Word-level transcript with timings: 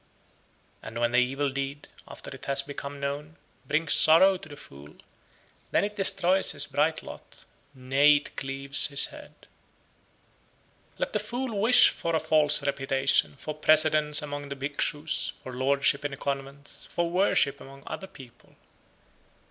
72. 0.81 0.87
And 0.87 0.97
when 0.99 1.11
the 1.11 1.19
evil 1.19 1.51
deed, 1.51 1.87
after 2.07 2.31
it 2.31 2.45
has 2.45 2.63
become 2.63 2.99
known, 2.99 3.35
brings 3.67 3.93
sorrow 3.93 4.35
to 4.35 4.49
the 4.49 4.55
fool, 4.55 4.95
then 5.69 5.83
it 5.83 5.95
destroys 5.95 6.53
his 6.53 6.65
bright 6.65 7.03
lot, 7.03 7.45
nay, 7.75 8.15
it 8.15 8.35
cleaves 8.35 8.87
his 8.87 9.05
head. 9.05 9.35
73. 10.97 10.97
Let 10.97 11.13
the 11.13 11.19
fool 11.19 11.61
wish 11.61 11.89
for 11.91 12.15
a 12.15 12.19
false 12.19 12.63
reputation, 12.63 13.35
for 13.35 13.53
precedence 13.53 14.23
among 14.23 14.49
the 14.49 14.55
Bhikshus, 14.55 15.33
for 15.43 15.53
lordship 15.53 16.03
in 16.03 16.09
the 16.09 16.17
convents, 16.17 16.87
for 16.87 17.07
worship 17.07 17.61
among 17.61 17.83
other 17.85 18.07
people! 18.07 18.55